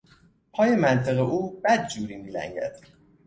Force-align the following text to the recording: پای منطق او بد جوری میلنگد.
پای 0.51 0.75
منطق 0.75 1.19
او 1.19 1.61
بد 1.65 1.87
جوری 1.87 2.17
میلنگد. 2.17 2.79